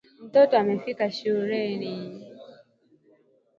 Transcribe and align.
Mtoto 0.23 0.57
amefika 0.57 1.11
shuleni 1.11 2.25